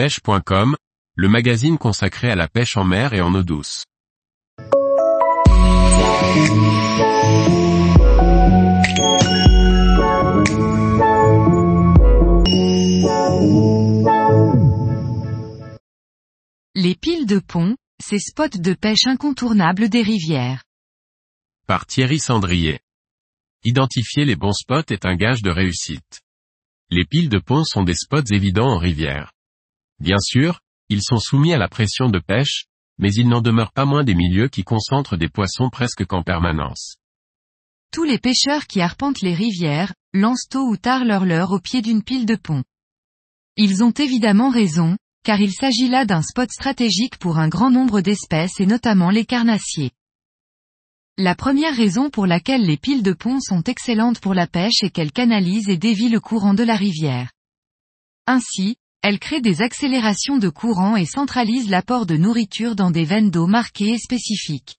pêche.com, 0.00 0.76
le 1.14 1.28
magazine 1.28 1.76
consacré 1.76 2.30
à 2.30 2.34
la 2.34 2.48
pêche 2.48 2.78
en 2.78 2.84
mer 2.84 3.12
et 3.12 3.20
en 3.20 3.34
eau 3.34 3.42
douce. 3.42 3.84
Les 16.74 16.94
piles 16.94 17.26
de 17.26 17.38
pont, 17.38 17.76
ces 18.02 18.18
spots 18.18 18.56
de 18.56 18.72
pêche 18.72 19.06
incontournables 19.06 19.90
des 19.90 20.00
rivières. 20.00 20.64
Par 21.66 21.84
Thierry 21.84 22.20
Sandrier. 22.20 22.80
Identifier 23.64 24.24
les 24.24 24.36
bons 24.36 24.54
spots 24.54 24.88
est 24.88 25.04
un 25.04 25.16
gage 25.16 25.42
de 25.42 25.50
réussite. 25.50 26.22
Les 26.88 27.04
piles 27.04 27.28
de 27.28 27.38
pont 27.38 27.64
sont 27.64 27.82
des 27.84 27.96
spots 27.96 28.32
évidents 28.32 28.70
en 28.70 28.78
rivière. 28.78 29.30
Bien 30.00 30.18
sûr, 30.18 30.60
ils 30.88 31.02
sont 31.02 31.18
soumis 31.18 31.52
à 31.52 31.58
la 31.58 31.68
pression 31.68 32.08
de 32.08 32.18
pêche, 32.18 32.64
mais 32.98 33.12
il 33.12 33.28
n'en 33.28 33.40
demeure 33.40 33.72
pas 33.72 33.84
moins 33.84 34.02
des 34.02 34.14
milieux 34.14 34.48
qui 34.48 34.64
concentrent 34.64 35.16
des 35.16 35.28
poissons 35.28 35.70
presque 35.70 36.04
qu'en 36.04 36.22
permanence. 36.22 36.96
Tous 37.92 38.04
les 38.04 38.18
pêcheurs 38.18 38.66
qui 38.66 38.80
arpentent 38.80 39.20
les 39.20 39.34
rivières, 39.34 39.94
lancent 40.12 40.48
tôt 40.48 40.66
ou 40.66 40.76
tard 40.76 41.04
leur 41.04 41.24
leurre 41.24 41.52
au 41.52 41.60
pied 41.60 41.82
d'une 41.82 42.02
pile 42.02 42.26
de 42.26 42.36
pont. 42.36 42.64
Ils 43.56 43.82
ont 43.84 43.90
évidemment 43.90 44.50
raison, 44.50 44.96
car 45.22 45.40
il 45.40 45.52
s'agit 45.52 45.88
là 45.88 46.04
d'un 46.04 46.22
spot 46.22 46.50
stratégique 46.50 47.18
pour 47.18 47.38
un 47.38 47.48
grand 47.48 47.70
nombre 47.70 48.00
d'espèces 48.00 48.58
et 48.58 48.66
notamment 48.66 49.10
les 49.10 49.24
carnassiers. 49.24 49.90
La 51.18 51.34
première 51.34 51.76
raison 51.76 52.08
pour 52.08 52.26
laquelle 52.26 52.64
les 52.64 52.78
piles 52.78 53.02
de 53.02 53.12
pont 53.12 53.40
sont 53.40 53.62
excellentes 53.64 54.20
pour 54.20 54.32
la 54.32 54.46
pêche 54.46 54.82
est 54.82 54.90
qu'elles 54.90 55.12
canalisent 55.12 55.68
et 55.68 55.76
dévient 55.76 56.08
le 56.08 56.20
courant 56.20 56.54
de 56.54 56.62
la 56.62 56.76
rivière. 56.76 57.30
Ainsi, 58.26 58.76
elles 59.02 59.18
créent 59.18 59.40
des 59.40 59.62
accélérations 59.62 60.36
de 60.36 60.48
courant 60.48 60.96
et 60.96 61.06
centralisent 61.06 61.70
l'apport 61.70 62.06
de 62.06 62.16
nourriture 62.16 62.76
dans 62.76 62.90
des 62.90 63.04
veines 63.04 63.30
d'eau 63.30 63.46
marquées 63.46 63.94
et 63.94 63.98
spécifiques. 63.98 64.76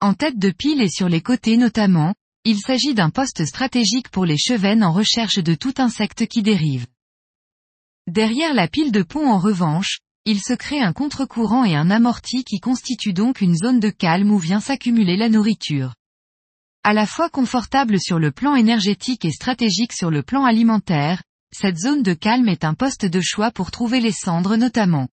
En 0.00 0.14
tête 0.14 0.38
de 0.38 0.50
pile 0.50 0.80
et 0.80 0.88
sur 0.88 1.08
les 1.08 1.20
côtés 1.20 1.56
notamment, 1.56 2.14
il 2.44 2.58
s'agit 2.58 2.94
d'un 2.94 3.10
poste 3.10 3.44
stratégique 3.44 4.08
pour 4.08 4.24
les 4.24 4.38
chevennes 4.38 4.82
en 4.82 4.92
recherche 4.92 5.38
de 5.38 5.54
tout 5.54 5.74
insecte 5.76 6.26
qui 6.26 6.42
dérive. 6.42 6.86
Derrière 8.06 8.54
la 8.54 8.66
pile 8.66 8.92
de 8.92 9.02
pont 9.02 9.28
en 9.28 9.38
revanche, 9.38 9.98
il 10.24 10.40
se 10.40 10.54
crée 10.54 10.80
un 10.80 10.92
contre-courant 10.92 11.64
et 11.64 11.76
un 11.76 11.90
amorti 11.90 12.44
qui 12.44 12.58
constitue 12.58 13.12
donc 13.12 13.40
une 13.40 13.56
zone 13.56 13.78
de 13.78 13.90
calme 13.90 14.30
où 14.30 14.38
vient 14.38 14.60
s'accumuler 14.60 15.16
la 15.16 15.28
nourriture. 15.28 15.94
À 16.82 16.94
la 16.94 17.06
fois 17.06 17.28
confortable 17.28 18.00
sur 18.00 18.18
le 18.18 18.32
plan 18.32 18.54
énergétique 18.54 19.24
et 19.24 19.30
stratégique 19.30 19.92
sur 19.92 20.10
le 20.10 20.22
plan 20.22 20.44
alimentaire, 20.44 21.22
cette 21.54 21.78
zone 21.78 22.02
de 22.02 22.14
calme 22.14 22.48
est 22.48 22.64
un 22.64 22.74
poste 22.74 23.06
de 23.06 23.20
choix 23.20 23.50
pour 23.50 23.70
trouver 23.70 24.00
les 24.00 24.12
cendres 24.12 24.56
notamment. 24.56 25.08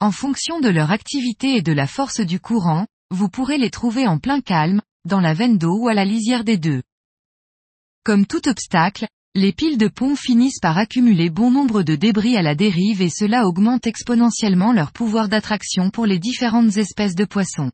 En 0.00 0.12
fonction 0.12 0.60
de 0.60 0.68
leur 0.68 0.90
activité 0.90 1.56
et 1.56 1.62
de 1.62 1.72
la 1.72 1.86
force 1.86 2.20
du 2.20 2.40
courant, 2.40 2.86
vous 3.10 3.28
pourrez 3.28 3.58
les 3.58 3.70
trouver 3.70 4.06
en 4.06 4.18
plein 4.18 4.40
calme, 4.40 4.80
dans 5.04 5.20
la 5.20 5.34
veine 5.34 5.58
d'eau 5.58 5.78
ou 5.78 5.88
à 5.88 5.94
la 5.94 6.04
lisière 6.04 6.44
des 6.44 6.56
deux. 6.56 6.82
Comme 8.04 8.26
tout 8.26 8.48
obstacle, 8.48 9.06
les 9.34 9.52
piles 9.52 9.78
de 9.78 9.88
pont 9.88 10.16
finissent 10.16 10.58
par 10.58 10.78
accumuler 10.78 11.30
bon 11.30 11.50
nombre 11.50 11.82
de 11.82 11.94
débris 11.94 12.36
à 12.36 12.42
la 12.42 12.54
dérive 12.54 13.02
et 13.02 13.10
cela 13.10 13.46
augmente 13.46 13.86
exponentiellement 13.86 14.72
leur 14.72 14.92
pouvoir 14.92 15.28
d'attraction 15.28 15.90
pour 15.90 16.06
les 16.06 16.18
différentes 16.18 16.76
espèces 16.76 17.14
de 17.14 17.24
poissons. 17.24 17.70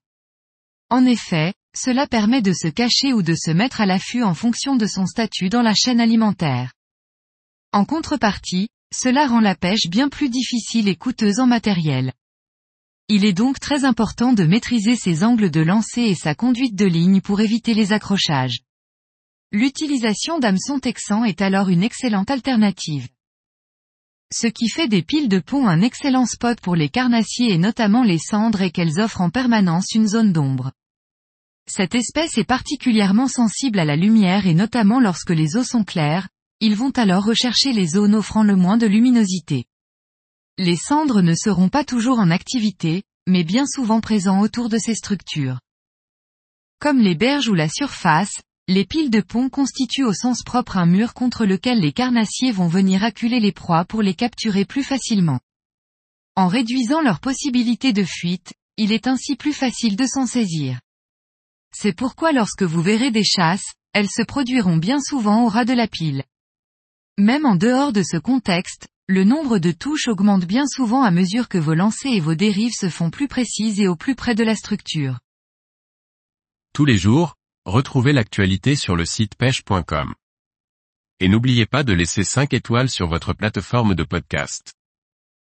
En 0.90 1.06
effet, 1.06 1.54
cela 1.76 2.06
permet 2.06 2.42
de 2.42 2.52
se 2.52 2.68
cacher 2.68 3.12
ou 3.12 3.22
de 3.22 3.34
se 3.34 3.50
mettre 3.50 3.80
à 3.80 3.86
l'affût 3.86 4.22
en 4.22 4.34
fonction 4.34 4.76
de 4.76 4.86
son 4.86 5.06
statut 5.06 5.48
dans 5.48 5.62
la 5.62 5.74
chaîne 5.74 6.00
alimentaire. 6.00 6.72
En 7.76 7.84
contrepartie, 7.84 8.70
cela 8.90 9.26
rend 9.26 9.40
la 9.40 9.54
pêche 9.54 9.90
bien 9.90 10.08
plus 10.08 10.30
difficile 10.30 10.88
et 10.88 10.96
coûteuse 10.96 11.40
en 11.40 11.46
matériel. 11.46 12.14
Il 13.10 13.26
est 13.26 13.34
donc 13.34 13.60
très 13.60 13.84
important 13.84 14.32
de 14.32 14.44
maîtriser 14.44 14.96
ses 14.96 15.22
angles 15.22 15.50
de 15.50 15.60
lancer 15.60 16.00
et 16.00 16.14
sa 16.14 16.34
conduite 16.34 16.74
de 16.74 16.86
ligne 16.86 17.20
pour 17.20 17.42
éviter 17.42 17.74
les 17.74 17.92
accrochages. 17.92 18.60
L'utilisation 19.52 20.38
d'hameçons 20.38 20.78
texans 20.78 21.26
est 21.26 21.42
alors 21.42 21.68
une 21.68 21.82
excellente 21.82 22.30
alternative. 22.30 23.08
Ce 24.32 24.46
qui 24.46 24.70
fait 24.70 24.88
des 24.88 25.02
piles 25.02 25.28
de 25.28 25.40
pont 25.40 25.68
un 25.68 25.82
excellent 25.82 26.24
spot 26.24 26.58
pour 26.62 26.76
les 26.76 26.88
carnassiers 26.88 27.52
et 27.52 27.58
notamment 27.58 28.04
les 28.04 28.18
cendres 28.18 28.62
est 28.62 28.70
qu'elles 28.70 29.00
offrent 29.00 29.20
en 29.20 29.28
permanence 29.28 29.92
une 29.94 30.08
zone 30.08 30.32
d'ombre. 30.32 30.72
Cette 31.68 31.94
espèce 31.94 32.38
est 32.38 32.44
particulièrement 32.44 33.28
sensible 33.28 33.78
à 33.78 33.84
la 33.84 33.96
lumière 33.96 34.46
et 34.46 34.54
notamment 34.54 34.98
lorsque 34.98 35.28
les 35.28 35.58
eaux 35.58 35.62
sont 35.62 35.84
claires, 35.84 36.28
ils 36.60 36.74
vont 36.74 36.90
alors 36.90 37.24
rechercher 37.24 37.72
les 37.72 37.86
zones 37.86 38.14
offrant 38.14 38.42
le 38.42 38.56
moins 38.56 38.78
de 38.78 38.86
luminosité. 38.86 39.66
Les 40.58 40.76
cendres 40.76 41.20
ne 41.20 41.34
seront 41.34 41.68
pas 41.68 41.84
toujours 41.84 42.18
en 42.18 42.30
activité, 42.30 43.02
mais 43.26 43.44
bien 43.44 43.66
souvent 43.66 44.00
présents 44.00 44.40
autour 44.40 44.68
de 44.68 44.78
ces 44.78 44.94
structures. 44.94 45.60
Comme 46.78 46.98
les 46.98 47.14
berges 47.14 47.48
ou 47.48 47.54
la 47.54 47.68
surface, 47.68 48.40
les 48.68 48.84
piles 48.84 49.10
de 49.10 49.20
pont 49.20 49.48
constituent 49.48 50.04
au 50.04 50.12
sens 50.12 50.42
propre 50.42 50.76
un 50.76 50.86
mur 50.86 51.14
contre 51.14 51.44
lequel 51.44 51.80
les 51.80 51.92
carnassiers 51.92 52.52
vont 52.52 52.68
venir 52.68 53.04
acculer 53.04 53.38
les 53.38 53.52
proies 53.52 53.84
pour 53.84 54.02
les 54.02 54.14
capturer 54.14 54.64
plus 54.64 54.82
facilement. 54.82 55.40
En 56.34 56.48
réduisant 56.48 57.00
leur 57.00 57.20
possibilité 57.20 57.92
de 57.92 58.04
fuite, 58.04 58.54
il 58.76 58.92
est 58.92 59.06
ainsi 59.06 59.36
plus 59.36 59.52
facile 59.52 59.96
de 59.96 60.04
s'en 60.04 60.26
saisir. 60.26 60.80
C'est 61.72 61.94
pourquoi 61.94 62.32
lorsque 62.32 62.62
vous 62.62 62.82
verrez 62.82 63.10
des 63.10 63.24
chasses, 63.24 63.74
elles 63.92 64.10
se 64.10 64.22
produiront 64.22 64.76
bien 64.76 65.00
souvent 65.00 65.44
au 65.44 65.48
ras 65.48 65.64
de 65.64 65.72
la 65.72 65.88
pile. 65.88 66.24
Même 67.18 67.46
en 67.46 67.56
dehors 67.56 67.92
de 67.92 68.02
ce 68.02 68.16
contexte, 68.16 68.88
le 69.08 69.24
nombre 69.24 69.58
de 69.58 69.72
touches 69.72 70.08
augmente 70.08 70.44
bien 70.44 70.66
souvent 70.66 71.02
à 71.02 71.10
mesure 71.10 71.48
que 71.48 71.58
vos 71.58 71.74
lancers 71.74 72.12
et 72.12 72.20
vos 72.20 72.34
dérives 72.34 72.74
se 72.74 72.88
font 72.88 73.10
plus 73.10 73.28
précises 73.28 73.80
et 73.80 73.88
au 73.88 73.96
plus 73.96 74.14
près 74.14 74.34
de 74.34 74.44
la 74.44 74.54
structure. 74.54 75.18
Tous 76.72 76.84
les 76.84 76.98
jours, 76.98 77.36
Retrouvez 77.66 78.12
l'actualité 78.12 78.76
sur 78.76 78.94
le 78.94 79.04
site 79.04 79.34
pêche.com. 79.34 80.14
Et 81.18 81.26
n'oubliez 81.26 81.66
pas 81.66 81.82
de 81.82 81.92
laisser 81.92 82.22
5 82.22 82.54
étoiles 82.54 82.88
sur 82.88 83.08
votre 83.08 83.32
plateforme 83.32 83.96
de 83.96 84.04
podcast. 84.04 84.72